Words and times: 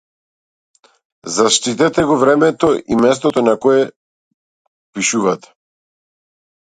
Заштитете 1.33 2.05
го 2.11 2.15
времето 2.21 2.69
и 2.95 2.97
местото 3.01 3.41
на 3.49 3.53
кое 3.65 3.83
пишувате. 4.93 5.53